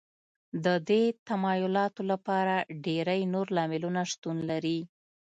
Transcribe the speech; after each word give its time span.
د 0.65 0.67
دې 0.89 1.03
تمایلاتو 1.27 2.01
لپاره 2.11 2.55
ډېری 2.85 3.21
نور 3.33 3.47
لاملونو 3.57 4.01
شتون 4.11 4.37
لري 4.49 4.79